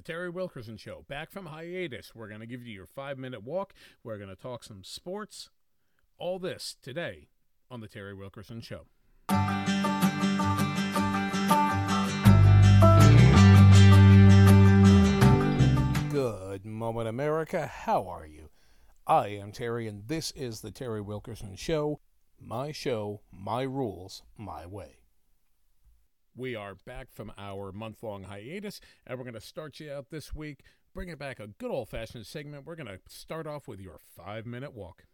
[0.00, 1.04] the Terry Wilkerson Show.
[1.08, 2.14] Back from hiatus.
[2.14, 3.74] We're going to give you your five minute walk.
[4.02, 5.50] We're going to talk some sports.
[6.16, 7.28] All this today
[7.70, 8.86] on the Terry Wilkerson Show.
[16.08, 17.66] Good moment, America.
[17.66, 18.48] How are you?
[19.06, 22.00] I am Terry, and this is the Terry Wilkerson Show.
[22.40, 24.99] My show, my rules, my way.
[26.36, 30.10] We are back from our month long hiatus, and we're going to start you out
[30.10, 30.62] this week,
[30.94, 32.64] bringing back a good old fashioned segment.
[32.64, 35.04] We're going to start off with your five minute walk.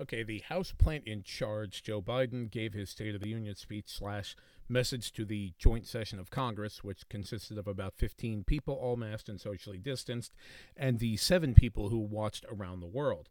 [0.00, 3.84] Okay, the House plant in charge, Joe Biden, gave his State of the Union speech
[3.86, 4.34] slash
[4.68, 9.28] message to the joint session of Congress, which consisted of about 15 people, all masked
[9.28, 10.32] and socially distanced,
[10.76, 13.28] and the seven people who watched around the world.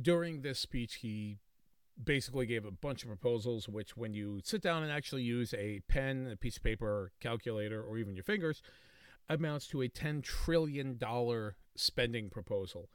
[0.00, 1.38] During this speech, he
[2.02, 5.80] basically gave a bunch of proposals, which, when you sit down and actually use a
[5.88, 8.62] pen, a piece of paper, calculator, or even your fingers,
[9.28, 10.98] amounts to a $10 trillion
[11.76, 12.88] spending proposal.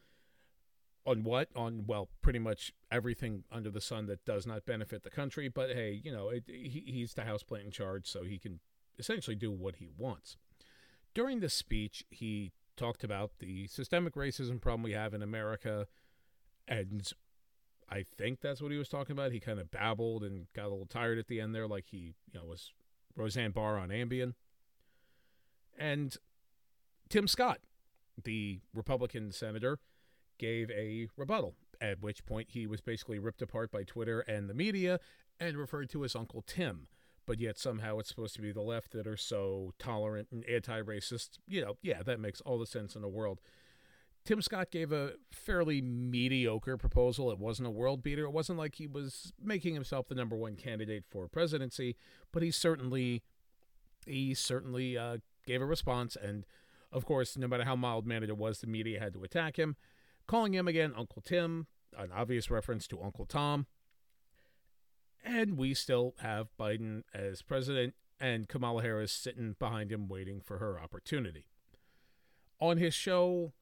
[1.05, 1.49] On what?
[1.55, 5.47] On, well, pretty much everything under the sun that does not benefit the country.
[5.47, 8.59] But hey, you know, it, he, he's the House plant in charge, so he can
[8.99, 10.37] essentially do what he wants.
[11.15, 15.87] During the speech, he talked about the systemic racism problem we have in America
[16.67, 17.11] and
[17.91, 19.31] I think that's what he was talking about.
[19.31, 22.13] He kind of babbled and got a little tired at the end there, like he,
[22.31, 22.71] you know, was
[23.15, 24.33] Roseanne Barr on Ambien.
[25.77, 26.15] And
[27.09, 27.59] Tim Scott,
[28.23, 29.79] the Republican senator,
[30.37, 34.53] gave a rebuttal, at which point he was basically ripped apart by Twitter and the
[34.53, 34.99] media
[35.39, 36.87] and referred to as Uncle Tim.
[37.25, 40.81] But yet somehow it's supposed to be the left that are so tolerant and anti
[40.81, 41.37] racist.
[41.47, 43.39] You know, yeah, that makes all the sense in the world.
[44.29, 47.31] Tim Scott gave a fairly mediocre proposal.
[47.31, 48.25] It wasn't a world beater.
[48.25, 51.95] It wasn't like he was making himself the number one candidate for presidency,
[52.31, 53.23] but he certainly
[54.05, 56.15] he certainly uh, gave a response.
[56.15, 56.45] And
[56.91, 59.75] of course, no matter how mild mannered it was, the media had to attack him,
[60.27, 61.65] calling him again Uncle Tim,
[61.97, 63.65] an obvious reference to Uncle Tom.
[65.25, 70.59] And we still have Biden as president and Kamala Harris sitting behind him waiting for
[70.59, 71.47] her opportunity.
[72.59, 73.53] On his show,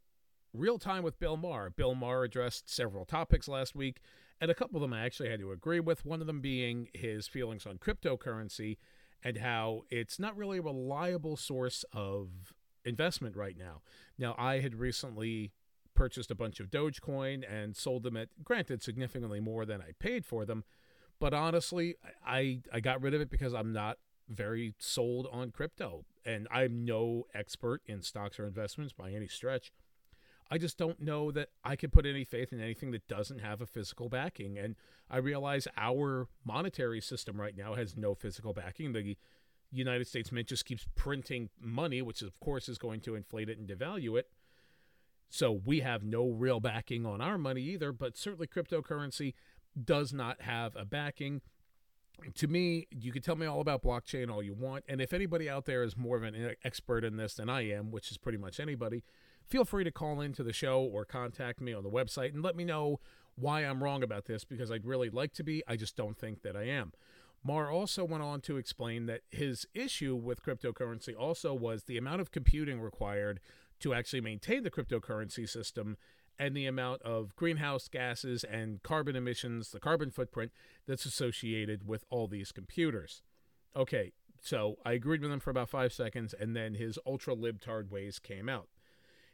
[0.53, 1.69] Real Time with Bill Maher.
[1.69, 3.99] Bill Maher addressed several topics last week,
[4.39, 6.05] and a couple of them I actually had to agree with.
[6.05, 8.77] One of them being his feelings on cryptocurrency
[9.23, 12.53] and how it's not really a reliable source of
[12.85, 13.81] investment right now.
[14.17, 15.51] Now, I had recently
[15.95, 20.25] purchased a bunch of Dogecoin and sold them at, granted, significantly more than I paid
[20.25, 20.63] for them.
[21.19, 23.97] But honestly, I, I got rid of it because I'm not
[24.29, 26.05] very sold on crypto.
[26.23, 29.71] And I'm no expert in stocks or investments by any stretch.
[30.49, 33.61] I just don't know that I can put any faith in anything that doesn't have
[33.61, 34.57] a physical backing.
[34.57, 34.75] And
[35.09, 38.93] I realize our monetary system right now has no physical backing.
[38.93, 39.17] The
[39.71, 43.57] United States Mint just keeps printing money, which of course is going to inflate it
[43.57, 44.29] and devalue it.
[45.29, 49.33] So we have no real backing on our money either, but certainly cryptocurrency
[49.81, 51.41] does not have a backing.
[52.35, 54.85] To me, you can tell me all about blockchain all you want.
[54.87, 57.91] And if anybody out there is more of an expert in this than I am,
[57.91, 59.03] which is pretty much anybody,
[59.47, 62.55] feel free to call into the show or contact me on the website and let
[62.55, 62.99] me know
[63.35, 65.63] why I'm wrong about this because I'd really like to be.
[65.67, 66.91] I just don't think that I am.
[67.43, 72.19] Maher also went on to explain that his issue with cryptocurrency also was the amount
[72.19, 73.39] of computing required
[73.79, 75.97] to actually maintain the cryptocurrency system
[76.39, 80.51] and the amount of greenhouse gases and carbon emissions, the carbon footprint
[80.87, 83.21] that's associated with all these computers.
[83.75, 87.89] Okay, so I agreed with him for about five seconds, and then his ultra libtard
[87.89, 88.67] ways came out.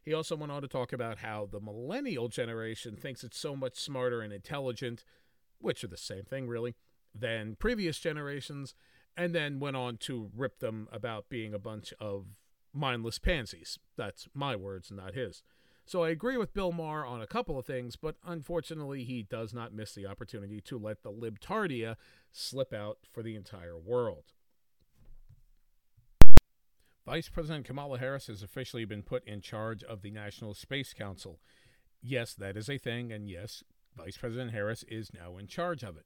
[0.03, 3.75] He also went on to talk about how the millennial generation thinks it's so much
[3.75, 5.05] smarter and intelligent,
[5.59, 6.75] which are the same thing, really,
[7.15, 8.75] than previous generations,
[9.15, 12.25] and then went on to rip them about being a bunch of
[12.73, 13.79] mindless pansies.
[13.95, 15.43] That's my words, not his.
[15.85, 19.53] So I agree with Bill Maher on a couple of things, but unfortunately, he does
[19.53, 21.97] not miss the opportunity to let the libtardia
[22.31, 24.33] slip out for the entire world.
[27.05, 31.39] Vice President Kamala Harris has officially been put in charge of the National Space Council.
[32.01, 33.63] Yes, that is a thing, and yes,
[33.97, 36.05] Vice President Harris is now in charge of it.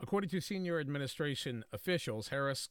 [0.00, 2.68] According to senior administration officials, Harris'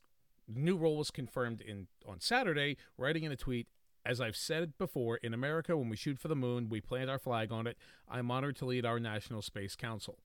[0.48, 3.68] new role was confirmed in on Saturday, writing in a tweet,
[4.06, 7.20] as I've said before, in America, when we shoot for the moon, we plant our
[7.20, 7.78] flag on it.
[8.10, 10.18] I'm honored to lead our National Space Council.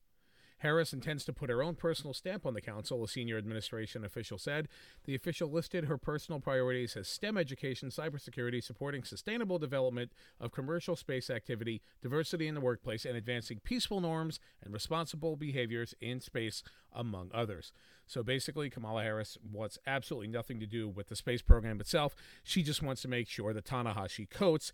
[0.64, 4.38] Harris intends to put her own personal stamp on the council, a senior administration official
[4.38, 4.66] said.
[5.04, 10.96] The official listed her personal priorities as STEM education, cybersecurity, supporting sustainable development of commercial
[10.96, 16.62] space activity, diversity in the workplace, and advancing peaceful norms and responsible behaviors in space,
[16.94, 17.70] among others.
[18.06, 22.16] So basically, Kamala Harris wants absolutely nothing to do with the space program itself.
[22.42, 24.72] She just wants to make sure that Ta-Nehisi Coates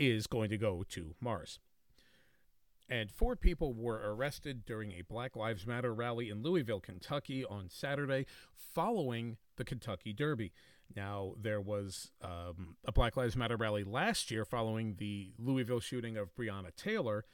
[0.00, 1.60] is going to go to Mars
[2.88, 7.68] and four people were arrested during a Black Lives Matter rally in Louisville, Kentucky on
[7.68, 10.52] Saturday following the Kentucky Derby.
[10.96, 16.16] Now, there was um, a Black Lives Matter rally last year following the Louisville shooting
[16.16, 17.26] of Breonna Taylor,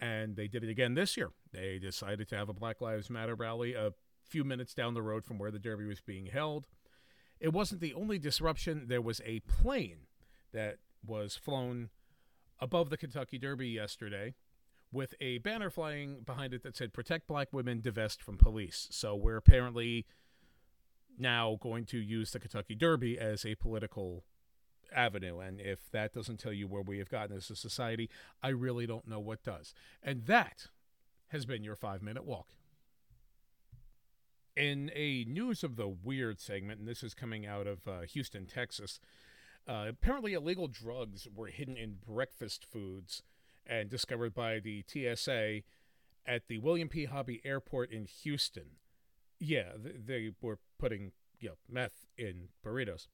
[0.00, 1.30] and they did it again this year.
[1.52, 3.92] They decided to have a Black Lives Matter rally a
[4.28, 6.66] few minutes down the road from where the Derby was being held.
[7.38, 10.06] It wasn't the only disruption, there was a plane
[10.52, 11.90] that was flown
[12.58, 14.34] above the Kentucky Derby yesterday
[14.92, 18.88] with a banner flying behind it that said protect black women divest from police.
[18.90, 20.06] So we're apparently
[21.18, 24.24] now going to use the kentucky derby as a political
[24.94, 25.38] avenue.
[25.38, 28.08] And if that doesn't tell you where we have gotten as a society
[28.42, 29.74] i really don't know what does.
[30.02, 30.66] And that
[31.28, 32.48] has been your five minute walk.
[34.56, 38.46] In a news of the weird segment and this is coming out of uh, houston
[38.46, 38.98] texas
[39.68, 43.22] uh, apparently illegal drugs were hidden in breakfast foods
[43.70, 45.60] and discovered by the TSA
[46.26, 47.04] at the William P.
[47.04, 48.76] Hobby Airport in Houston.
[49.38, 53.06] Yeah, they were putting you know, meth in burritos.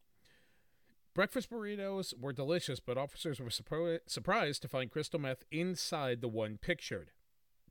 [1.14, 6.28] Breakfast burritos were delicious, but officers were surpri- surprised to find crystal meth inside the
[6.28, 7.10] one pictured.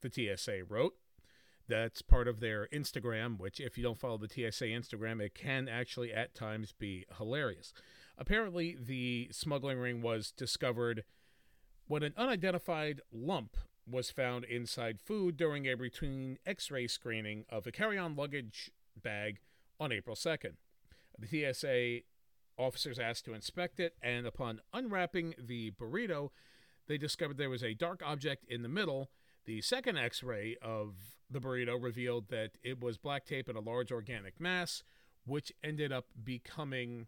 [0.01, 0.93] The TSA wrote.
[1.67, 5.67] That's part of their Instagram, which, if you don't follow the TSA Instagram, it can
[5.67, 7.73] actually at times be hilarious.
[8.17, 11.03] Apparently, the smuggling ring was discovered
[11.87, 13.55] when an unidentified lump
[13.87, 18.71] was found inside food during a routine x ray screening of a carry on luggage
[19.01, 19.39] bag
[19.79, 20.53] on April 2nd.
[21.19, 21.99] The TSA
[22.57, 26.29] officers asked to inspect it, and upon unwrapping the burrito,
[26.87, 29.09] they discovered there was a dark object in the middle.
[29.45, 30.95] The second x ray of
[31.29, 34.83] the burrito revealed that it was black tape in a large organic mass,
[35.25, 37.07] which ended up becoming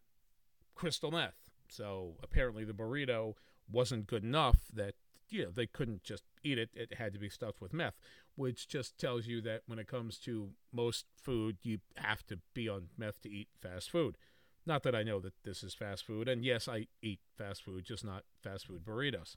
[0.75, 1.49] crystal meth.
[1.69, 3.33] So apparently, the burrito
[3.69, 4.95] wasn't good enough that
[5.29, 6.69] you know, they couldn't just eat it.
[6.73, 7.95] It had to be stuffed with meth,
[8.35, 12.69] which just tells you that when it comes to most food, you have to be
[12.69, 14.17] on meth to eat fast food.
[14.65, 17.85] Not that I know that this is fast food, and yes, I eat fast food,
[17.85, 19.35] just not fast food burritos.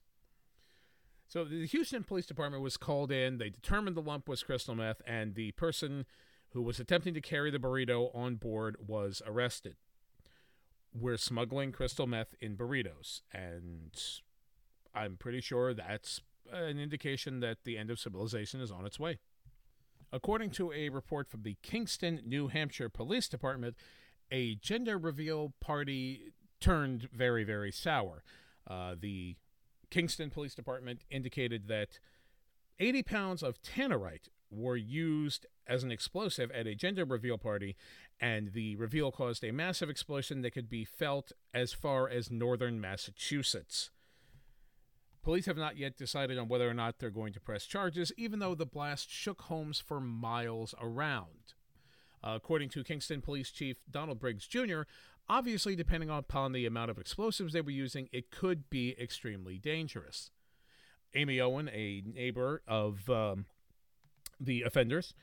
[1.28, 3.38] So the Houston Police Department was called in.
[3.38, 6.04] They determined the lump was crystal meth, and the person
[6.52, 9.76] who was attempting to carry the burrito on board was arrested
[10.94, 13.20] we're smuggling crystal meth in burritos.
[13.32, 13.92] And
[14.94, 16.20] I'm pretty sure that's
[16.52, 19.18] an indication that the end of civilization is on its way.
[20.12, 23.76] According to a report from the Kingston, New Hampshire Police Department,
[24.32, 28.24] a gender reveal party turned very, very sour.
[28.66, 29.36] Uh, the
[29.90, 32.00] Kingston Police Department indicated that
[32.78, 37.76] 80 pounds of tannerite were used as an explosive at a gender reveal party,
[38.20, 42.80] and the reveal caused a massive explosion that could be felt as far as northern
[42.80, 43.90] Massachusetts.
[45.22, 48.38] Police have not yet decided on whether or not they're going to press charges, even
[48.38, 51.54] though the blast shook homes for miles around.
[52.22, 54.82] Uh, according to Kingston Police Chief Donald Briggs Jr.,
[55.28, 60.30] obviously, depending upon the amount of explosives they were using, it could be extremely dangerous.
[61.14, 63.46] Amy Owen, a neighbor of um,
[64.40, 65.14] the offenders,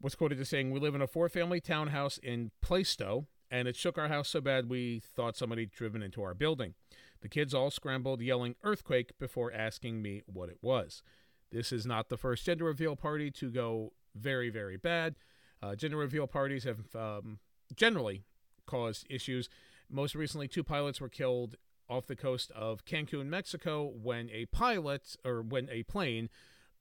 [0.00, 3.76] was quoted as saying, We live in a four family townhouse in Plaistow, and it
[3.76, 6.74] shook our house so bad we thought somebody would driven into our building.
[7.20, 11.02] The kids all scrambled, yelling earthquake before asking me what it was.
[11.50, 15.16] This is not the first gender reveal party to go very, very bad.
[15.62, 17.38] Uh, gender reveal parties have um,
[17.74, 18.24] generally
[18.66, 19.48] caused issues.
[19.90, 21.56] Most recently, two pilots were killed
[21.88, 26.28] off the coast of Cancun, Mexico, when a pilot or when a plane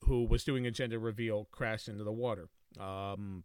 [0.01, 2.50] who was doing a gender reveal crashed into the water.
[2.80, 3.44] Um,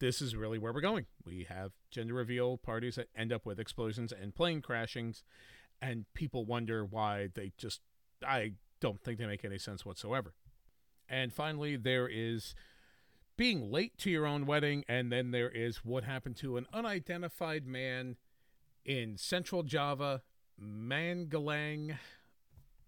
[0.00, 1.06] this is really where we're going.
[1.24, 5.22] We have gender reveal parties that end up with explosions and plane crashings,
[5.80, 7.80] and people wonder why they just.
[8.26, 10.34] I don't think they make any sense whatsoever.
[11.08, 12.54] And finally, there is
[13.36, 17.66] being late to your own wedding, and then there is what happened to an unidentified
[17.66, 18.16] man
[18.84, 20.22] in central Java,
[20.60, 21.96] Mangalang.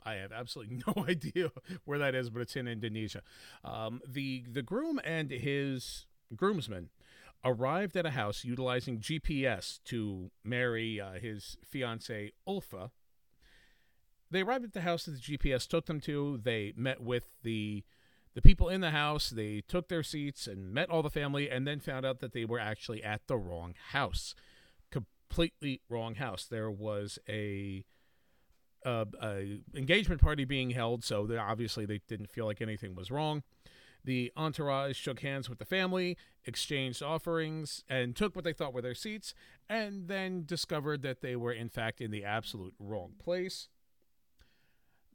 [0.07, 1.51] I have absolutely no idea
[1.85, 3.23] where that is, but it's in Indonesia.
[3.65, 6.91] Um, the the groom and his groomsmen
[7.45, 12.91] arrived at a house utilizing GPS to marry uh, his fiancee Ulfa.
[14.31, 16.41] They arrived at the house that the GPS took them to.
[16.43, 17.85] They met with the
[18.37, 21.67] the people in the house, they took their seats and met all the family, and
[21.67, 24.35] then found out that they were actually at the wrong house.
[24.91, 26.45] Completely wrong house.
[26.45, 27.87] There was a,
[28.87, 33.43] a, engagement party being held, so they, obviously they didn't feel like anything was wrong.
[34.05, 38.83] The entourage shook hands with the family, exchanged offerings, and took what they thought were
[38.83, 39.35] their seats,
[39.69, 43.69] and then discovered that they were, in fact, in the absolute wrong place.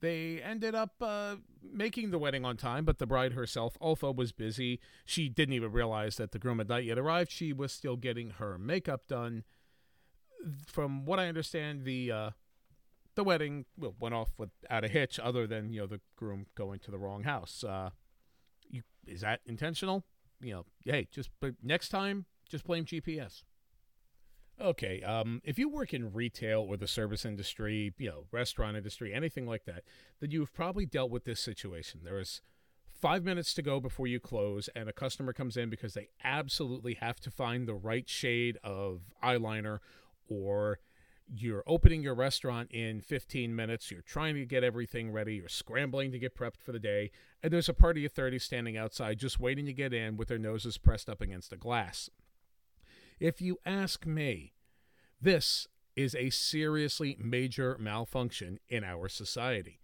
[0.01, 4.31] They ended up uh, making the wedding on time, but the bride herself, Ulfa, was
[4.31, 4.79] busy.
[5.05, 7.31] She didn't even realize that the groom had not yet arrived.
[7.31, 9.43] She was still getting her makeup done.
[10.65, 12.29] From what I understand, the uh,
[13.15, 16.79] the wedding well, went off without a hitch, other than you know the groom going
[16.79, 17.63] to the wrong house.
[17.63, 17.89] Uh,
[18.69, 20.03] you, is that intentional?
[20.41, 23.43] You know, hey, just but next time, just blame GPS.
[24.59, 29.13] Okay, um, if you work in retail or the service industry, you know, restaurant industry,
[29.13, 29.83] anything like that,
[30.19, 32.01] then you've probably dealt with this situation.
[32.03, 32.41] There is
[32.93, 36.93] five minutes to go before you close, and a customer comes in because they absolutely
[36.95, 39.79] have to find the right shade of eyeliner,
[40.27, 40.79] or
[41.33, 46.11] you're opening your restaurant in 15 minutes, you're trying to get everything ready, you're scrambling
[46.11, 47.11] to get prepped for the day,
[47.41, 50.37] and there's a party of 30 standing outside just waiting to get in with their
[50.37, 52.09] noses pressed up against the glass.
[53.19, 54.53] If you ask me,
[55.21, 59.79] this is a seriously major malfunction in our society.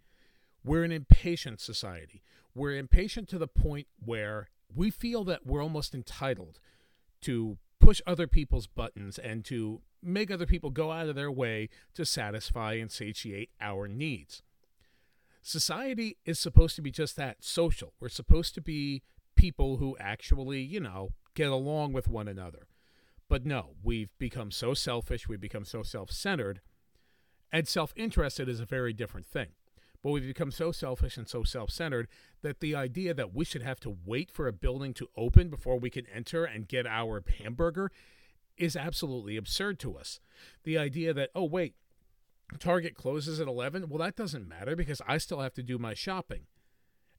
[0.64, 2.22] We're an impatient society.
[2.54, 6.58] We're impatient to the point where we feel that we're almost entitled
[7.22, 11.68] to push other people's buttons and to make other people go out of their way
[11.94, 14.42] to satisfy and satiate our needs.
[15.42, 17.94] Society is supposed to be just that social.
[18.00, 19.02] We're supposed to be
[19.34, 22.66] people who actually, you know, get along with one another.
[23.28, 26.60] But no, we've become so selfish, we've become so self centered,
[27.52, 29.48] and self interested is a very different thing.
[30.02, 32.08] But we've become so selfish and so self centered
[32.42, 35.78] that the idea that we should have to wait for a building to open before
[35.78, 37.90] we can enter and get our hamburger
[38.58, 40.20] is absolutely absurd to us.
[40.64, 41.74] The idea that, oh, wait,
[42.58, 45.94] Target closes at 11, well, that doesn't matter because I still have to do my
[45.94, 46.46] shopping.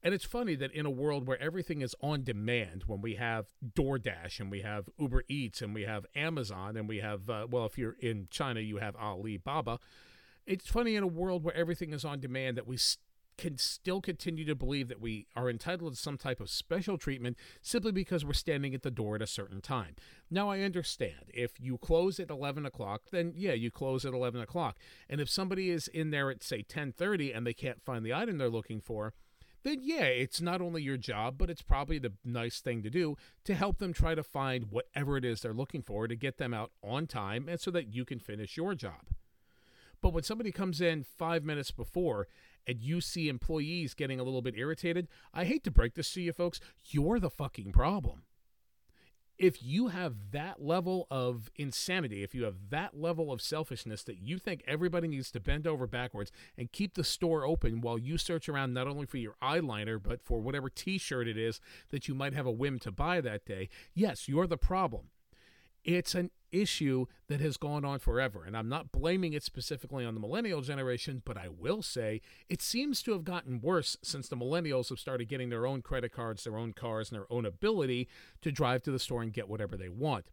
[0.02, 3.48] And it's funny that in a world where everything is on demand, when we have
[3.76, 7.66] DoorDash and we have Uber Eats and we have Amazon and we have, uh, well,
[7.66, 9.80] if you're in China, you have Alibaba.
[10.46, 12.78] It's funny in a world where everything is on demand that we
[13.40, 17.38] can still continue to believe that we are entitled to some type of special treatment
[17.62, 19.96] simply because we're standing at the door at a certain time.
[20.30, 24.42] Now, I understand if you close at 11 o'clock, then yeah, you close at 11
[24.42, 24.78] o'clock.
[25.10, 28.38] And if somebody is in there at, say, 1030 and they can't find the item
[28.38, 29.14] they're looking for,
[29.64, 33.16] then yeah, it's not only your job, but it's probably the nice thing to do
[33.46, 36.54] to help them try to find whatever it is they're looking for to get them
[36.54, 39.06] out on time and so that you can finish your job.
[40.02, 42.28] But when somebody comes in five minutes before
[42.66, 46.22] and you see employees getting a little bit irritated, I hate to break this to
[46.22, 48.24] you folks, you're the fucking problem
[49.40, 54.20] if you have that level of insanity, if you have that level of selfishness that
[54.20, 58.18] you think everybody needs to bend over backwards and keep the store open while you
[58.18, 62.08] search around not only for your eyeliner, but for whatever t shirt it is that
[62.08, 65.06] you might have a whim to buy that day, yes, you're the problem.
[65.86, 68.44] It's an issue that has gone on forever.
[68.46, 72.62] And I'm not blaming it specifically on the millennial generation, but I will say it
[72.62, 76.44] seems to have gotten worse since the millennials have started getting their own credit cards,
[76.44, 78.08] their own cars, and their own ability
[78.42, 80.32] to drive to the store and get whatever they want.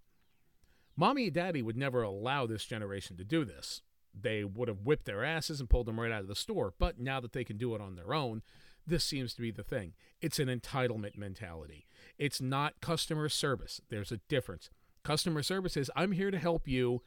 [0.97, 3.83] Mommy and daddy would never allow this generation to do this.
[4.19, 6.73] They would have whipped their asses and pulled them right out of the store.
[6.79, 8.43] But now that they can do it on their own,
[8.87, 9.93] this seems to be the thing.
[10.21, 11.87] It's an entitlement mentality.
[12.19, 13.81] It's not customer service.
[13.91, 14.71] There's a difference.
[15.07, 17.01] Customer service is I'm here to help you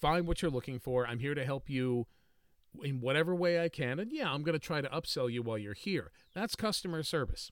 [0.00, 1.06] find what you're looking for.
[1.06, 2.06] I'm here to help you
[2.82, 3.98] in whatever way I can.
[3.98, 6.12] And yeah, I'm going to try to upsell you while you're here.
[6.34, 7.50] That's customer service.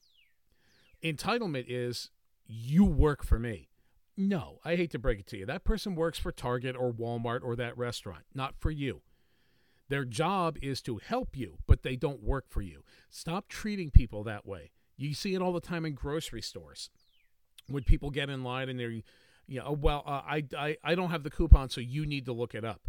[1.04, 2.08] Entitlement is
[2.46, 3.68] you work for me.
[4.16, 5.44] No, I hate to break it to you.
[5.44, 9.02] That person works for Target or Walmart or that restaurant, not for you.
[9.90, 12.84] Their job is to help you, but they don't work for you.
[13.10, 14.70] Stop treating people that way.
[14.96, 16.88] You see it all the time in grocery stores.
[17.68, 19.02] When people get in line and they're
[19.46, 22.32] you know, well, uh, I, I, I don't have the coupon, so you need to
[22.32, 22.82] look it up.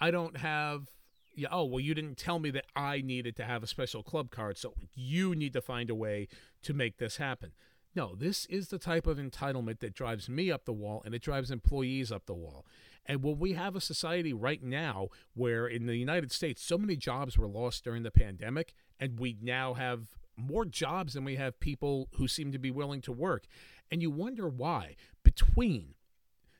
[0.00, 0.88] I don't have,
[1.34, 4.30] yeah, oh, well, you didn't tell me that I needed to have a special club
[4.30, 6.28] card, so you need to find a way
[6.62, 7.52] to make this happen.
[7.94, 11.22] No, this is the type of entitlement that drives me up the wall and it
[11.22, 12.66] drives employees up the wall.
[13.06, 16.96] And when we have a society right now where in the United States so many
[16.96, 21.60] jobs were lost during the pandemic, and we now have more jobs than we have
[21.60, 23.44] people who seem to be willing to work.
[23.90, 25.94] And you wonder why, between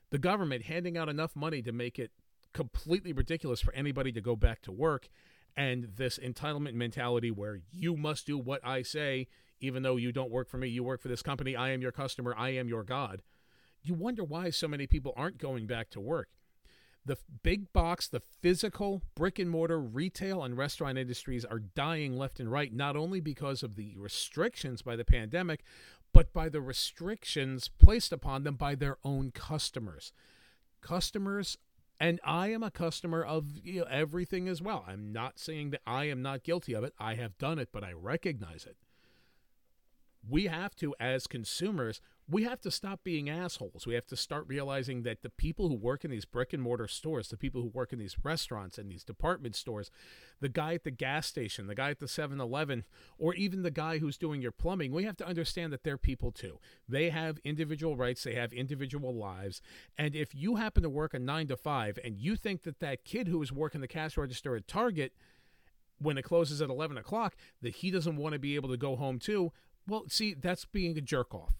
[0.09, 2.11] the government handing out enough money to make it
[2.53, 5.09] completely ridiculous for anybody to go back to work
[5.57, 9.27] and this entitlement mentality where you must do what I say
[9.59, 11.55] even though you don't work for me, you work for this company.
[11.55, 12.35] I am your customer.
[12.37, 13.21] I am your God.
[13.83, 16.29] You wonder why so many people aren't going back to work.
[17.05, 22.39] The big box, the physical brick and mortar retail and restaurant industries are dying left
[22.39, 25.63] and right, not only because of the restrictions by the pandemic,
[26.13, 30.13] but by the restrictions placed upon them by their own customers.
[30.81, 31.57] Customers,
[31.99, 34.83] and I am a customer of you know, everything as well.
[34.87, 36.93] I'm not saying that I am not guilty of it.
[36.97, 38.77] I have done it, but I recognize it.
[40.27, 43.85] We have to, as consumers, we have to stop being assholes.
[43.85, 46.87] We have to start realizing that the people who work in these brick and mortar
[46.87, 49.91] stores, the people who work in these restaurants and these department stores,
[50.41, 52.83] the guy at the gas station, the guy at the 7 Eleven,
[53.19, 56.31] or even the guy who's doing your plumbing, we have to understand that they're people
[56.31, 56.57] too.
[56.89, 59.61] They have individual rights, they have individual lives.
[59.95, 63.05] And if you happen to work a nine to five and you think that that
[63.05, 65.13] kid who is working the cash register at Target,
[65.99, 68.95] when it closes at 11 o'clock, that he doesn't want to be able to go
[68.95, 69.51] home too,
[69.87, 71.53] well, see, that's being a jerk off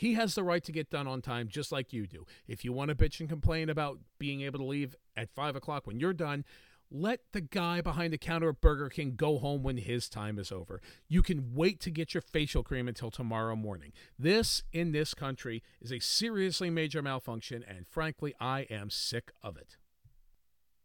[0.00, 2.24] he has the right to get done on time just like you do.
[2.48, 5.86] If you want to bitch and complain about being able to leave at five o'clock
[5.86, 6.46] when you're done,
[6.90, 10.50] let the guy behind the counter at Burger King go home when his time is
[10.50, 10.80] over.
[11.06, 13.92] You can wait to get your facial cream until tomorrow morning.
[14.18, 19.58] This, in this country, is a seriously major malfunction, and frankly, I am sick of
[19.58, 19.76] it.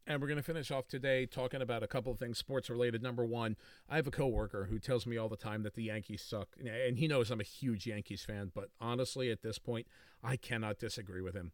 [0.08, 3.02] And we're going to finish off today talking about a couple of things sports related.
[3.02, 3.56] Number one,
[3.90, 6.50] I have a coworker who tells me all the time that the Yankees suck.
[6.64, 9.88] And he knows I'm a huge Yankees fan, but honestly, at this point,
[10.24, 11.54] I cannot disagree with him.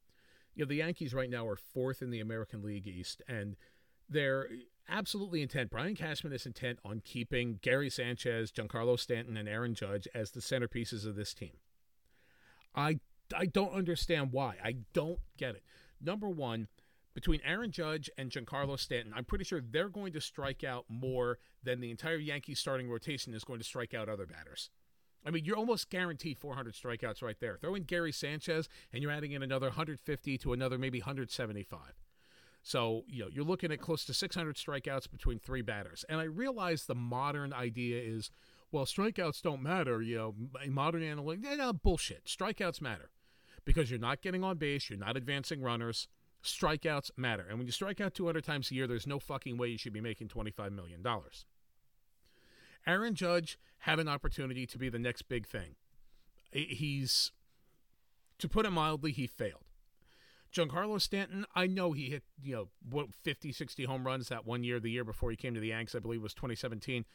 [0.53, 3.55] You know, the Yankees right now are fourth in the American League East, and
[4.09, 4.49] they're
[4.89, 5.69] absolutely intent.
[5.69, 10.41] Brian Cashman is intent on keeping Gary Sanchez, Giancarlo Stanton, and Aaron Judge as the
[10.41, 11.53] centerpieces of this team.
[12.75, 12.99] I
[13.33, 14.55] I don't understand why.
[14.61, 15.63] I don't get it.
[16.01, 16.67] Number one,
[17.13, 21.39] between Aaron Judge and Giancarlo Stanton, I'm pretty sure they're going to strike out more
[21.63, 24.69] than the entire Yankees starting rotation is going to strike out other batters.
[25.25, 27.57] I mean, you're almost guaranteed 400 strikeouts right there.
[27.57, 31.79] Throw in Gary Sanchez, and you're adding in another 150 to another maybe 175.
[32.63, 36.05] So, you know, you're looking at close to 600 strikeouts between three batters.
[36.09, 38.31] And I realize the modern idea is,
[38.71, 40.01] well, strikeouts don't matter.
[40.01, 40.35] You know,
[40.69, 42.25] modern analytics, eh, no, bullshit.
[42.25, 43.09] Strikeouts matter
[43.65, 46.07] because you're not getting on base, you're not advancing runners
[46.43, 47.45] strikeouts matter.
[47.47, 49.93] And when you strike out 200 times a year, there's no fucking way you should
[49.93, 51.05] be making $25 million.
[52.87, 55.75] Aaron Judge had an opportunity to be the next big thing.
[56.51, 57.31] He's,
[58.39, 59.63] to put it mildly, he failed.
[60.53, 64.63] Giancarlo Stanton, I know he hit, you know, what 50, 60 home runs that one
[64.63, 67.05] year, the year before he came to the Yanks, I believe was 2017.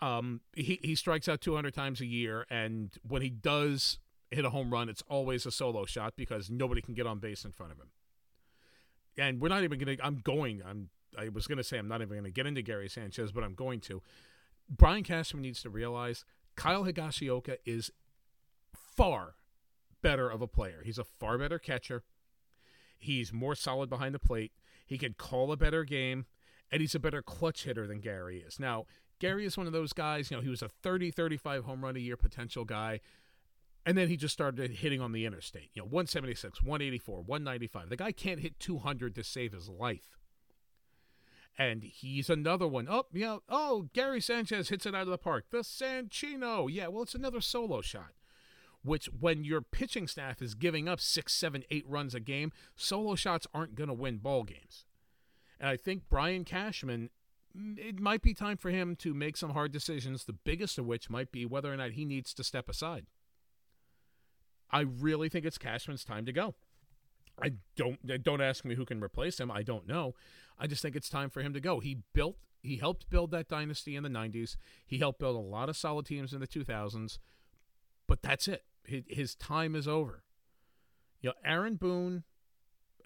[0.00, 3.98] Um, he, he strikes out 200 times a year, and when he does
[4.30, 7.44] hit a home run, it's always a solo shot because nobody can get on base
[7.44, 7.90] in front of him
[9.18, 10.04] and we're not even going to.
[10.04, 10.62] I'm going.
[10.66, 10.90] I'm.
[11.16, 13.44] I was going to say I'm not even going to get into Gary Sanchez, but
[13.44, 14.02] I'm going to.
[14.68, 16.24] Brian Cashman needs to realize
[16.56, 17.90] Kyle Higashioka is
[18.74, 19.34] far
[20.02, 20.82] better of a player.
[20.84, 22.02] He's a far better catcher.
[22.98, 24.52] He's more solid behind the plate.
[24.86, 26.26] He can call a better game,
[26.70, 28.58] and he's a better clutch hitter than Gary is.
[28.58, 28.86] Now,
[29.18, 31.96] Gary is one of those guys, you know, he was a 30, 35 home run
[31.96, 33.00] a year potential guy.
[33.86, 35.70] And then he just started hitting on the interstate.
[35.74, 37.88] You know, 176, 184, 195.
[37.90, 40.18] The guy can't hit 200 to save his life.
[41.58, 42.88] And he's another one.
[42.90, 45.46] Oh, you know, oh, Gary Sanchez hits it out of the park.
[45.50, 46.68] The Sanchino.
[46.70, 48.12] Yeah, well, it's another solo shot.
[48.82, 53.14] Which, when your pitching staff is giving up six, seven, eight runs a game, solo
[53.14, 54.84] shots aren't going to win ball games.
[55.60, 57.10] And I think Brian Cashman,
[57.56, 60.86] mm, it might be time for him to make some hard decisions, the biggest of
[60.86, 63.06] which might be whether or not he needs to step aside.
[64.74, 66.56] I really think it's Cashman's time to go.
[67.40, 69.50] I don't don't ask me who can replace him.
[69.50, 70.14] I don't know.
[70.58, 71.78] I just think it's time for him to go.
[71.78, 74.56] He built he helped build that dynasty in the 90s.
[74.84, 77.18] He helped build a lot of solid teams in the 2000s.
[78.08, 78.64] But that's it.
[78.84, 80.24] His time is over.
[81.20, 82.24] You know, Aaron Boone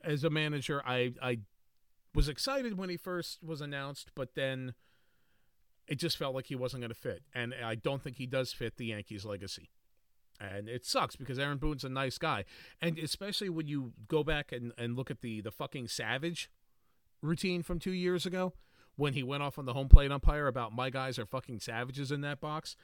[0.03, 1.41] as a manager, I I
[2.15, 4.73] was excited when he first was announced, but then
[5.87, 7.23] it just felt like he wasn't going to fit.
[7.35, 9.71] And I don't think he does fit the Yankees legacy.
[10.41, 12.45] And it sucks because Aaron Boone's a nice guy.
[12.81, 16.51] And especially when you go back and, and look at the, the fucking Savage
[17.23, 18.53] routine from two years ago
[18.97, 22.13] when he went off on the home plate umpire about my guys are fucking savages
[22.13, 22.77] in that box.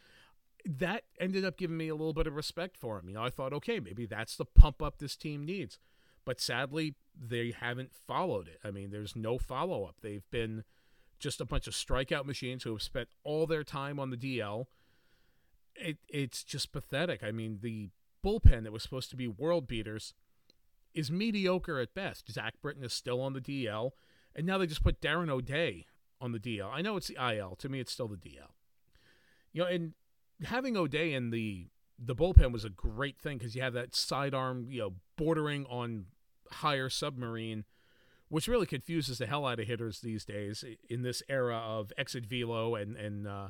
[0.65, 3.09] That ended up giving me a little bit of respect for him.
[3.09, 5.79] You know, I thought, okay, maybe that's the pump up this team needs.
[6.25, 8.59] But sadly, they haven't followed it.
[8.65, 9.97] I mean, there's no follow up.
[10.01, 10.65] They've been
[11.19, 14.67] just a bunch of strikeout machines who have spent all their time on the DL
[15.77, 17.23] it it's just pathetic.
[17.23, 17.91] I mean, the
[18.25, 20.15] bullpen that was supposed to be world beaters
[20.95, 22.31] is mediocre at best.
[22.31, 23.91] Zach Britton is still on the DL,
[24.35, 25.87] and now they just put Darren O'Day
[26.21, 26.71] on the DL.
[26.73, 27.57] I know it's the IL.
[27.57, 28.53] To me, it's still the DL.
[29.53, 29.95] You know, and
[30.45, 34.67] having O'Day in the the bullpen was a great thing because you have that sidearm,
[34.71, 36.07] you know, bordering on
[36.51, 37.65] higher submarine,
[38.29, 42.27] which really confuses the hell out of hitters these days in this era of exit
[42.27, 43.49] velo and and uh,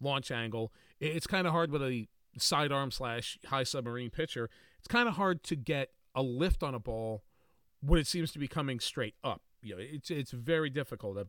[0.00, 0.72] launch angle.
[1.00, 4.50] It's kind of hard with a sidearm slash high submarine pitcher.
[4.78, 7.22] It's kind of hard to get a lift on a ball
[7.80, 9.42] when it seems to be coming straight up.
[9.62, 11.16] You know, it's it's very difficult.
[11.16, 11.26] A,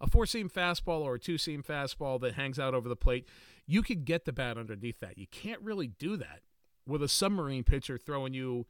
[0.00, 3.26] a four seam fastball or a two seam fastball that hangs out over the plate,
[3.66, 5.18] you could get the bat underneath that.
[5.18, 6.40] You can't really do that
[6.86, 8.66] with a submarine pitcher throwing you,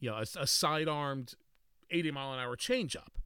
[0.00, 1.34] you know, a, a side armed
[1.90, 3.18] 80 mile an hour changeup.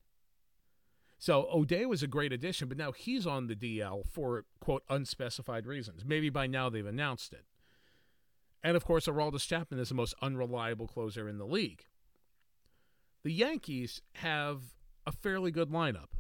[1.19, 5.67] So O'Day was a great addition, but now he's on the DL for quote unspecified
[5.67, 6.05] reasons.
[6.05, 7.45] Maybe by now they've announced it.
[8.63, 11.85] And of course, Aroldis Chapman is the most unreliable closer in the league.
[13.23, 14.75] The Yankees have
[15.07, 16.11] a fairly good lineup.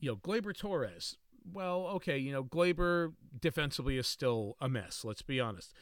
[0.00, 1.16] You know, Gleyber Torres.
[1.50, 5.74] Well, okay, you know, Gleyber defensively is still a mess, let's be honest.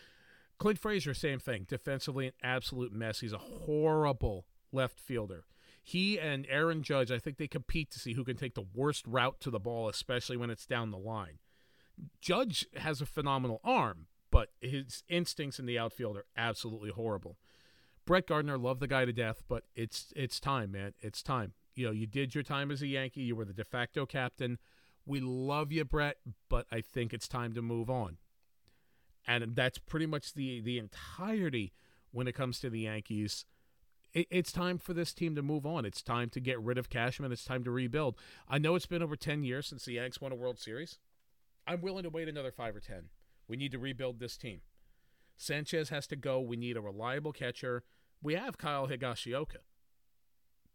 [0.59, 1.67] Clint Frazier, same thing.
[1.69, 3.21] Defensively, an absolute mess.
[3.21, 5.45] He's a horrible left fielder.
[5.83, 9.05] He and Aaron Judge, I think they compete to see who can take the worst
[9.07, 11.39] route to the ball, especially when it's down the line.
[12.21, 17.37] Judge has a phenomenal arm, but his instincts in the outfield are absolutely horrible.
[18.05, 20.95] Brett Gardner loved the guy to death, but it's it's time, man.
[21.01, 21.53] It's time.
[21.75, 23.23] You know, you did your time as a Yankee.
[23.23, 24.59] You were the de facto captain.
[25.07, 26.19] We love you, Brett,
[26.49, 28.19] but I think it's time to move on.
[29.27, 31.73] And that's pretty much the the entirety
[32.11, 33.45] when it comes to the Yankees.
[34.13, 35.85] It, it's time for this team to move on.
[35.85, 37.33] It's time to get rid of Cashman.
[37.33, 38.17] It's time to rebuild.
[38.49, 40.99] I know it's been over ten years since the Yanks won a World Series.
[41.67, 43.11] I'm willing to wait another five or ten.
[43.49, 44.61] We need to rebuild this team.
[45.37, 46.41] Sanchez has to go.
[46.41, 47.85] We need a reliable catcher.
[48.23, 49.59] We have Kyle Higashioka.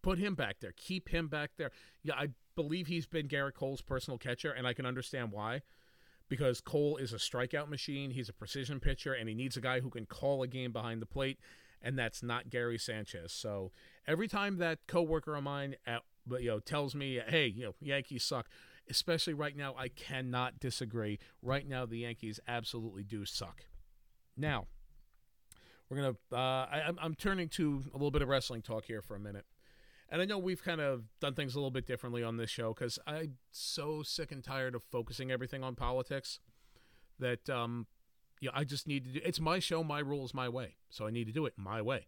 [0.02, 0.74] Put him back there.
[0.76, 1.72] Keep him back there.
[2.04, 5.62] Yeah, I believe he's been Gerrit Cole's personal catcher, and I can understand why.
[6.30, 9.80] Because Cole is a strikeout machine, he's a precision pitcher, and he needs a guy
[9.80, 11.40] who can call a game behind the plate,
[11.82, 13.32] and that's not Gary Sanchez.
[13.32, 13.72] So
[14.08, 17.76] every time that coworker of mine at but you know tells me, "Hey, you know
[17.80, 18.50] Yankees suck,"
[18.90, 21.20] especially right now, I cannot disagree.
[21.42, 23.66] Right now, the Yankees absolutely do suck.
[24.36, 24.68] Now,
[25.90, 26.16] we're gonna.
[26.32, 29.46] Uh, I, I'm turning to a little bit of wrestling talk here for a minute.
[30.10, 32.74] And I know we've kind of done things a little bit differently on this show
[32.74, 36.40] because I'm so sick and tired of focusing everything on politics
[37.20, 37.88] that um,
[38.40, 39.20] yeah, I just need to do.
[39.24, 40.76] It's my show, my rules, my way.
[40.90, 42.08] So I need to do it my way.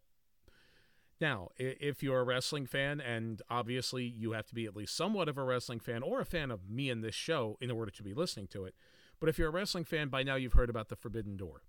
[1.22, 5.28] Now, if you're a wrestling fan, and obviously you have to be at least somewhat
[5.28, 8.04] of a wrestling fan or a fan of me and this show in order to
[8.04, 8.74] be listening to it,
[9.20, 11.64] but if you're a wrestling fan, by now you've heard about the Forbidden Door.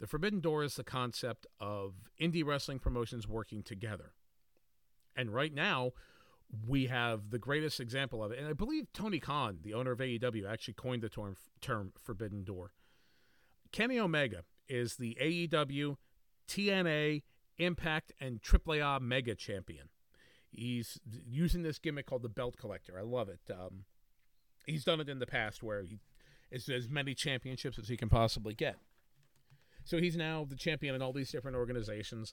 [0.00, 4.12] The Forbidden Door is the concept of indie wrestling promotions working together.
[5.14, 5.92] And right now,
[6.66, 8.38] we have the greatest example of it.
[8.38, 12.44] And I believe Tony Khan, the owner of AEW, actually coined the term, term Forbidden
[12.44, 12.72] Door.
[13.74, 15.96] Kenny Omega is the AEW,
[16.48, 17.22] TNA,
[17.58, 19.88] Impact, and AAA Mega Champion.
[20.48, 22.96] He's using this gimmick called the Belt Collector.
[22.96, 23.40] I love it.
[23.50, 23.82] Um,
[24.64, 25.98] he's done it in the past where he
[26.52, 28.76] is as many championships as he can possibly get.
[29.82, 32.32] So he's now the champion in all these different organizations.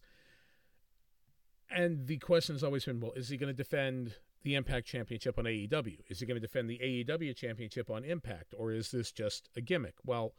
[1.72, 5.40] And the question has always been well, is he going to defend the Impact Championship
[5.40, 6.02] on AEW?
[6.08, 8.54] Is he going to defend the AEW Championship on Impact?
[8.56, 9.96] Or is this just a gimmick?
[10.06, 10.36] Well,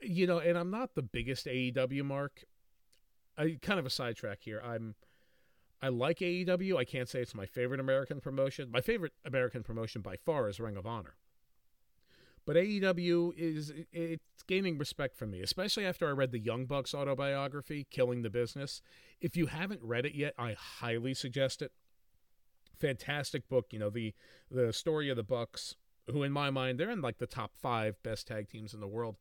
[0.00, 2.44] you know, and I'm not the biggest AEW mark.
[3.36, 4.60] I kind of a sidetrack here.
[4.64, 4.94] I'm
[5.80, 6.76] I like AEW.
[6.76, 8.70] I can't say it's my favorite American promotion.
[8.70, 11.14] My favorite American promotion by far is Ring of Honor.
[12.44, 16.94] But AEW is it's gaining respect from me, especially after I read the Young Bucks
[16.94, 18.80] autobiography, Killing the Business.
[19.20, 21.72] If you haven't read it yet, I highly suggest it.
[22.74, 24.14] Fantastic book, you know, the
[24.50, 25.76] the story of the Bucks,
[26.10, 28.88] who in my mind they're in like the top 5 best tag teams in the
[28.88, 29.18] world.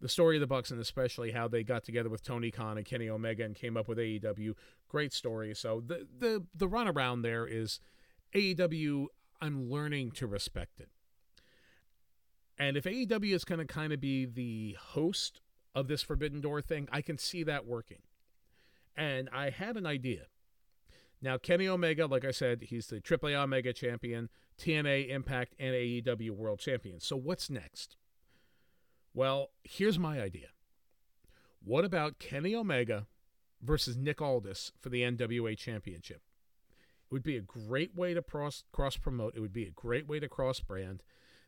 [0.00, 2.84] The story of the Bucks and especially how they got together with Tony Khan and
[2.84, 4.54] Kenny Omega and came up with AEW,
[4.88, 5.54] great story.
[5.54, 7.80] So the the the runaround there is
[8.34, 9.06] AEW
[9.40, 10.88] I'm learning to respect it
[12.58, 15.40] and if AEW is going to kind of be the host
[15.74, 18.02] of this Forbidden Door thing, I can see that working.
[18.96, 20.26] And I had an idea.
[21.20, 24.28] Now, Kenny Omega, like I said, he's the AAA Omega champion,
[24.58, 27.00] TNA, Impact, and AEW World Champion.
[27.00, 27.96] So what's next?
[29.14, 30.48] Well, here's my idea.
[31.62, 33.06] What about Kenny Omega
[33.62, 36.22] versus Nick Aldis for the NWA Championship?
[37.06, 39.36] It would be a great way to cross cross promote.
[39.36, 41.02] It would be a great way to cross brand.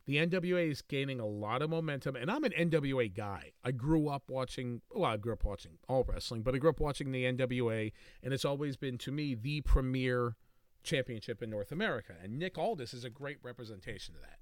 [0.05, 3.51] The NWA is gaining a lot of momentum, and I'm an NWA guy.
[3.61, 6.79] I grew up watching, well, I grew up watching all wrestling, but I grew up
[6.79, 7.91] watching the NWA,
[8.23, 10.37] and it's always been, to me, the premier
[10.81, 12.13] championship in North America.
[12.23, 14.39] And Nick Aldis is a great representation of that.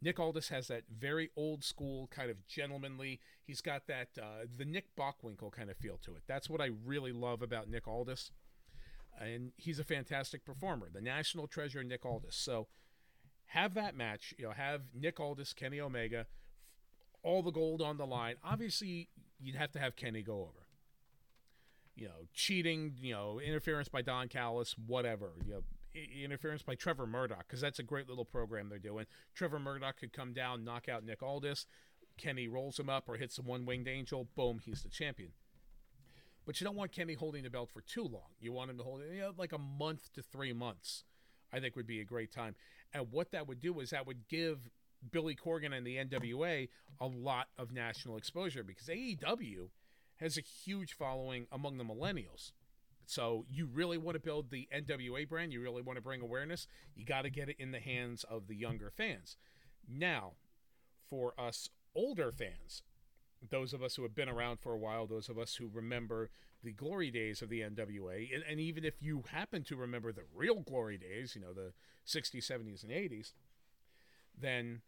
[0.00, 3.20] Nick Aldis has that very old school kind of gentlemanly.
[3.44, 6.22] He's got that uh, the Nick Bockwinkel kind of feel to it.
[6.26, 8.30] That's what I really love about Nick Aldis,
[9.20, 10.88] and he's a fantastic performer.
[10.92, 12.36] The national treasure, Nick Aldis.
[12.36, 12.68] So
[13.46, 14.34] have that match.
[14.38, 16.26] You know, have Nick Aldis, Kenny Omega,
[17.22, 18.36] all the gold on the line.
[18.44, 19.08] Obviously,
[19.40, 20.66] you'd have to have Kenny go over.
[21.96, 22.94] You know, cheating.
[23.00, 25.32] You know, interference by Don Callis, whatever.
[25.44, 25.62] You know
[25.94, 29.06] interference by Trevor Murdoch because that's a great little program they're doing.
[29.34, 31.66] Trevor Murdoch could come down, knock out Nick Aldis.
[32.16, 34.28] Kenny rolls him up or hits a one winged angel.
[34.34, 35.30] Boom, he's the champion.
[36.44, 38.30] But you don't want Kenny holding the belt for too long.
[38.40, 41.04] You want him to hold it you know, like a month to three months.
[41.52, 42.54] I think would be a great time.
[42.92, 44.68] And what that would do is that would give
[45.10, 46.68] Billy Corgan and the NWA
[47.00, 49.68] a lot of national exposure because AEW
[50.16, 52.52] has a huge following among the millennials.
[53.08, 56.66] So you really want to build the NWA brand, you really want to bring awareness,
[56.94, 59.38] you got to get it in the hands of the younger fans.
[59.88, 60.32] Now,
[61.08, 62.82] for us older fans,
[63.48, 66.28] those of us who have been around for a while, those of us who remember
[66.62, 70.24] the glory days of the NWA, and, and, even if you happen to remember the
[70.34, 71.72] real glory days, you know, the
[72.06, 73.32] 60s, 70s, and 80s,
[74.38, 74.82] then,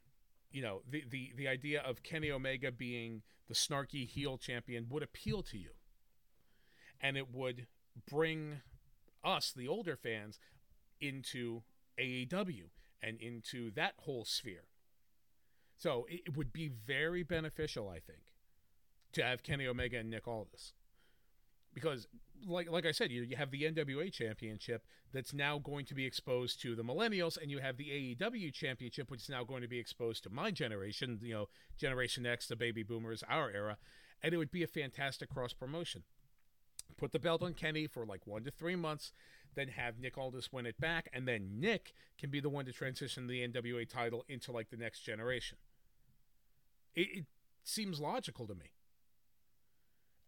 [0.52, 5.02] you know, the, the, the idea of Kenny Omega being the snarky heel champion would
[5.02, 5.70] appeal to you.
[7.00, 7.66] And it would
[8.09, 8.61] bring
[9.24, 10.38] us, the older fans,
[11.00, 11.62] into
[11.98, 12.64] AEW
[13.03, 14.64] and into that whole sphere.
[15.76, 18.33] So it would be very beneficial, I think,
[19.12, 20.74] to have Kenny Omega and Nick Aldis.
[21.72, 22.07] Because,
[22.46, 26.05] like like I said, you, you have the NWA Championship that's now going to be
[26.05, 29.68] exposed to the millennials, and you have the AEW Championship, which is now going to
[29.68, 31.48] be exposed to my generation, you know,
[31.79, 33.79] Generation X, the baby boomers, our era,
[34.22, 36.03] and it would be a fantastic cross promotion
[36.96, 39.12] put the belt on Kenny for like one to three months,
[39.55, 42.72] then have Nick Aldis win it back, and then Nick can be the one to
[42.72, 45.59] transition the NWA title into like the next generation.
[46.94, 47.24] It, it
[47.64, 48.72] seems logical to me.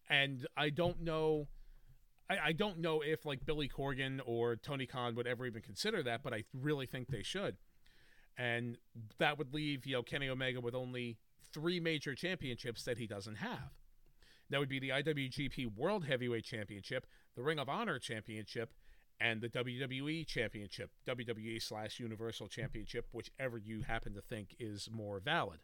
[0.09, 1.49] And I don't know.
[2.29, 6.03] I, I don't know if like Billy Corgan or Tony Khan would ever even consider
[6.03, 7.57] that, but I really think they should.
[8.37, 8.79] And
[9.19, 11.19] that would leave, you know, Kenny Omega with only
[11.53, 13.71] three major championships that he doesn't have.
[14.53, 18.75] That would be the IWGP World Heavyweight Championship, the Ring of Honor Championship,
[19.19, 25.21] and the WWE Championship, WWE slash Universal Championship, whichever you happen to think is more
[25.21, 25.61] valid.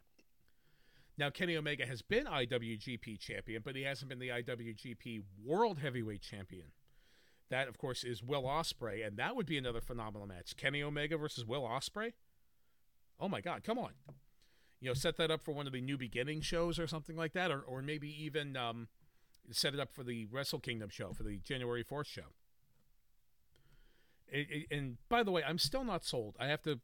[1.19, 6.23] Now, Kenny Omega has been IWGP champion, but he hasn't been the IWGP World Heavyweight
[6.23, 6.71] Champion.
[7.51, 10.57] That, of course, is Will Ospreay, and that would be another phenomenal match.
[10.57, 12.13] Kenny Omega versus Will Ospreay.
[13.19, 13.91] Oh my God, come on!
[14.81, 17.33] You know, set that up for one of the New Beginning shows or something like
[17.33, 18.87] that, or, or maybe even um,
[19.51, 22.33] set it up for the Wrestle Kingdom show, for the January 4th show.
[24.27, 26.35] It, it, and by the way, I'm still not sold.
[26.39, 26.79] I have to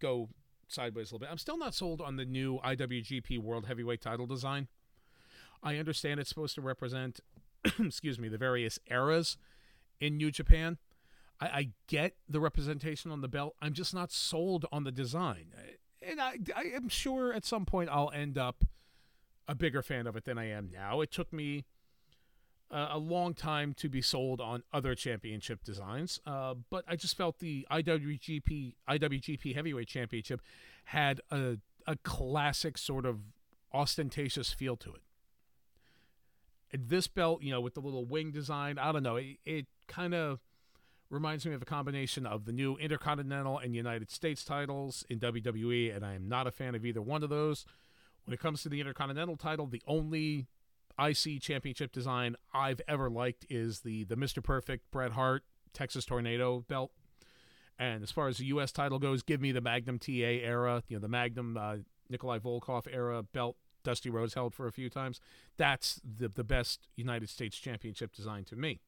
[0.00, 0.30] go
[0.66, 1.30] sideways a little bit.
[1.30, 4.68] I'm still not sold on the new IWGP World Heavyweight title design.
[5.62, 7.20] I understand it's supposed to represent,
[7.78, 9.36] excuse me, the various eras
[10.00, 10.78] in New Japan.
[11.40, 13.56] I, I, get the representation on the belt.
[13.60, 15.52] I'm just not sold on the design
[16.08, 18.64] and I, I am sure at some point I'll end up
[19.48, 21.00] a bigger fan of it than I am now.
[21.00, 21.64] It took me
[22.70, 27.16] uh, a long time to be sold on other championship designs, uh, but I just
[27.16, 30.40] felt the IWGP IWGP Heavyweight Championship
[30.86, 33.20] had a a classic sort of
[33.72, 35.02] ostentatious feel to it.
[36.72, 39.66] And this belt, you know, with the little wing design, I don't know, it, it
[39.86, 40.40] kind of
[41.10, 45.94] reminds me of a combination of the new Intercontinental and United States titles in WWE,
[45.94, 47.64] and I am not a fan of either one of those.
[48.24, 50.48] When it comes to the Intercontinental title, the only
[50.98, 54.42] IC championship design I've ever liked is the the Mr.
[54.42, 56.90] Perfect Bret Hart Texas Tornado belt.
[57.78, 58.72] And as far as the U.S.
[58.72, 61.76] title goes, give me the Magnum TA era, you know, the Magnum uh,
[62.08, 65.20] Nikolai Volkoff era belt Dusty Rhodes held for a few times.
[65.56, 68.80] That's the the best United States championship design to me.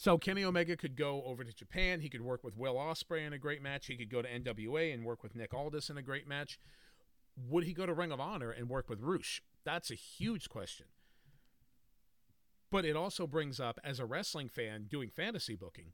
[0.00, 2.00] So Kenny Omega could go over to Japan.
[2.00, 3.86] He could work with Will Ospreay in a great match.
[3.86, 6.58] He could go to NWA and work with Nick Aldis in a great match.
[7.36, 9.42] Would he go to Ring of Honor and work with Rush?
[9.62, 10.86] That's a huge question.
[12.70, 15.92] But it also brings up, as a wrestling fan doing fantasy booking,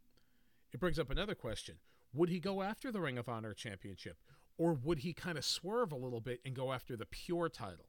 [0.72, 1.78] it brings up another question.
[2.14, 4.18] Would he go after the Ring of Honor championship?
[4.56, 7.86] Or would he kind of swerve a little bit and go after the pure title?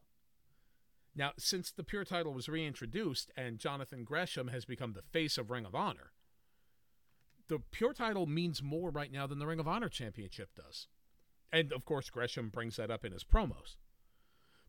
[1.17, 5.49] Now, since the Pure title was reintroduced and Jonathan Gresham has become the face of
[5.49, 6.11] Ring of Honor,
[7.47, 10.87] the Pure title means more right now than the Ring of Honor Championship does.
[11.51, 13.77] And of course, Gresham brings that up in his promos.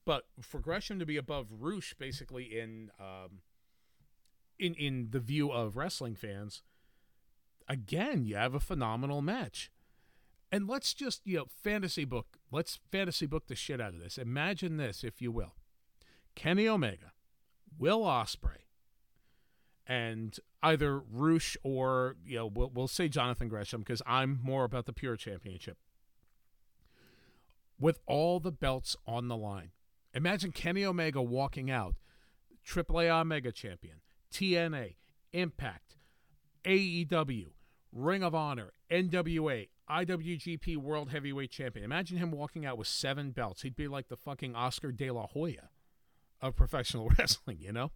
[0.06, 3.42] But for Gresham to be above Rush, basically in um,
[4.58, 6.62] in in the view of wrestling fans,
[7.68, 9.70] again, you have a phenomenal match.
[10.50, 14.16] And let's just, you know, fantasy book, let's fantasy book the shit out of this.
[14.16, 15.56] Imagine this, if you will.
[16.38, 17.10] Kenny Omega,
[17.76, 18.62] Will Ospreay,
[19.88, 24.86] and either Rush or, you know, we'll, we'll say Jonathan Gresham because I'm more about
[24.86, 25.78] the pure championship.
[27.80, 29.72] With all the belts on the line.
[30.14, 31.96] Imagine Kenny Omega walking out,
[32.64, 33.96] AAA Omega champion,
[34.32, 34.94] TNA,
[35.32, 35.96] Impact,
[36.64, 37.46] AEW,
[37.90, 41.84] Ring of Honor, NWA, IWGP World Heavyweight Champion.
[41.84, 43.62] Imagine him walking out with seven belts.
[43.62, 45.70] He'd be like the fucking Oscar de la Hoya
[46.40, 47.90] of professional wrestling, you know?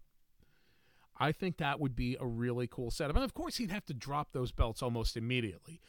[1.19, 3.15] I think that would be a really cool setup.
[3.15, 5.79] And of course, he'd have to drop those belts almost immediately.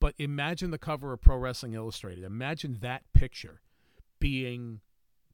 [0.00, 2.24] But imagine the cover of Pro Wrestling Illustrated.
[2.24, 3.60] Imagine that picture
[4.18, 4.80] being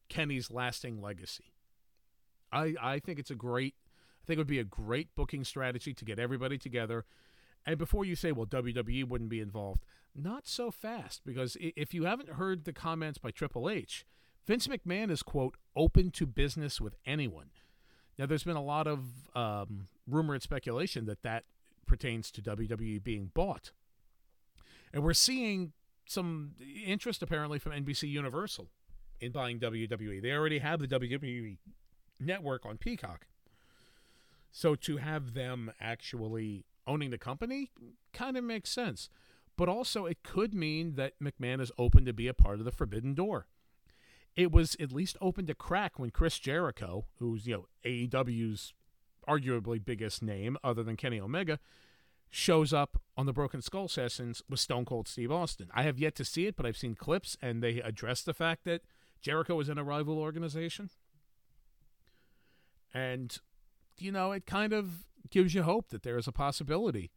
[0.08, 1.52] Kenny's lasting legacy.
[2.52, 3.74] I, I think it's a great,
[4.22, 7.04] I think it would be a great booking strategy to get everybody together.
[7.64, 9.84] And before you say, well, WWE wouldn't be involved,
[10.14, 11.22] not so fast.
[11.24, 14.04] Because if you haven't heard the comments by Triple H,
[14.46, 17.50] Vince McMahon is, quote, open to business with anyone.
[18.18, 19.00] Now, there's been a lot of
[19.35, 21.44] um, rumor and speculation that that
[21.87, 23.72] pertains to WWE being bought.
[24.92, 25.72] And we're seeing
[26.06, 26.52] some
[26.85, 28.68] interest apparently from NBC Universal
[29.20, 30.22] in buying WWE.
[30.22, 31.59] They already have the WWE
[32.20, 33.26] network on Peacock.
[34.52, 37.70] So to have them actually owning the company
[38.12, 39.11] kind of makes sense.
[39.56, 42.70] But also, it could mean that McMahon is open to be a part of the
[42.70, 43.46] Forbidden Door
[44.37, 48.75] it was at least open to crack when Chris Jericho, who's you know AEW's
[49.29, 51.59] arguably biggest name other than Kenny Omega,
[52.31, 55.68] shows up on the Broken Skull sessions with Stone Cold Steve Austin.
[55.75, 58.64] I have yet to see it, but I've seen clips and they address the fact
[58.64, 58.83] that
[59.22, 60.90] Jericho is in a rival organization.
[62.92, 63.37] And
[63.99, 67.11] you know, it kind of gives you hope that there is a possibility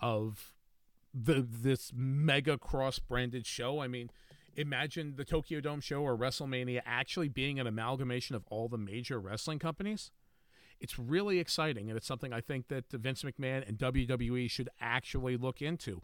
[0.00, 0.54] of
[1.14, 3.80] the this mega cross branded show.
[3.80, 4.10] I mean,
[4.56, 9.18] imagine the Tokyo Dome show or WrestleMania actually being an amalgamation of all the major
[9.18, 10.10] wrestling companies.
[10.80, 15.36] It's really exciting, and it's something I think that Vince McMahon and WWE should actually
[15.36, 16.02] look into.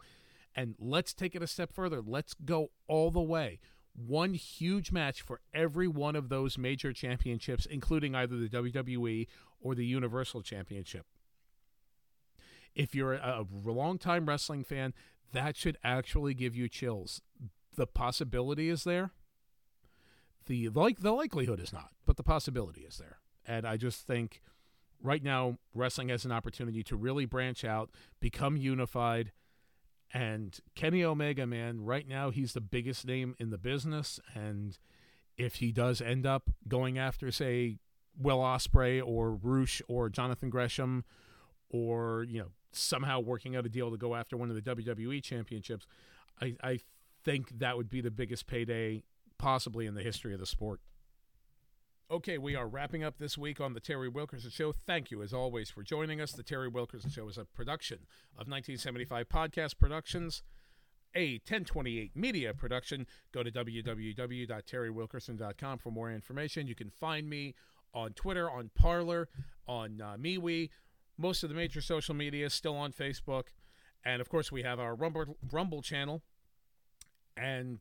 [0.55, 2.01] And let's take it a step further.
[2.01, 3.59] Let's go all the way.
[3.93, 9.27] One huge match for every one of those major championships, including either the WWE
[9.59, 11.05] or the Universal Championship.
[12.73, 14.93] If you're a, long-time wrestling fan,
[15.33, 17.21] that should actually give you chills
[17.75, 19.11] the possibility is there.
[20.47, 23.17] The like the likelihood is not, but the possibility is there.
[23.45, 24.41] And I just think
[25.01, 29.31] right now wrestling has an opportunity to really branch out, become unified.
[30.11, 34.19] And Kenny Omega, man, right now he's the biggest name in the business.
[34.33, 34.77] And
[35.37, 37.77] if he does end up going after, say,
[38.17, 41.05] Will Ospreay or Rush or Jonathan Gresham,
[41.69, 45.23] or you know somehow working out a deal to go after one of the WWE
[45.23, 45.85] championships,
[46.41, 46.79] I, I
[47.23, 49.03] think that would be the biggest payday
[49.37, 50.81] possibly in the history of the sport.
[52.11, 54.71] Okay, we are wrapping up this week on the Terry Wilkerson Show.
[54.71, 56.31] Thank you, as always, for joining us.
[56.31, 57.99] The Terry Wilkerson Show is a production
[58.33, 60.41] of 1975 Podcast Productions,
[61.13, 63.05] a 1028 media production.
[63.31, 66.65] Go to www.terrywilkerson.com for more information.
[66.65, 67.53] You can find me
[67.93, 69.29] on Twitter, on Parler,
[69.67, 70.71] on uh, MeWe.
[71.15, 73.49] Most of the major social media still on Facebook.
[74.03, 76.23] And of course, we have our Rumble, Rumble channel,
[77.39, 77.79] and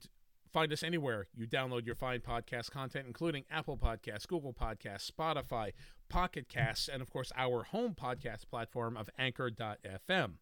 [0.52, 5.72] find us anywhere you download your fine podcast content, including Apple Podcasts, Google Podcasts, Spotify,
[6.08, 10.32] Pocket Casts, and of course our home podcast platform of Anchor.fm.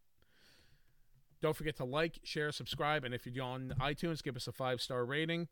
[1.43, 4.81] Don't forget to like, share, subscribe, and if you're on iTunes, give us a five
[4.81, 5.49] star rating.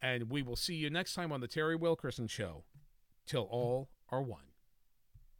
[0.00, 2.64] And we will see you next time on the Terry Wilkerson Show.
[3.26, 4.44] Till all are one.